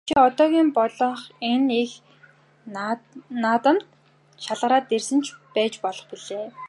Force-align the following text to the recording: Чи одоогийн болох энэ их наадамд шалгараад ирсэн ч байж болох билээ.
Чи 0.07 0.13
одоогийн 0.27 0.69
болох 0.77 1.19
энэ 1.51 1.69
их 1.83 1.91
наадамд 3.43 3.81
шалгараад 4.43 4.85
ирсэн 4.95 5.19
ч 5.25 5.27
байж 5.53 5.73
болох 5.83 6.05
билээ. 6.09 6.47